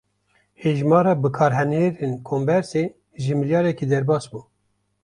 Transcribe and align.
Hejmara 0.63 1.11
bikarhênerên 1.23 2.13
kombersê, 2.27 2.83
ji 3.23 3.33
milyareke 3.39 3.85
derbas 3.91 4.23
bû 4.31 4.39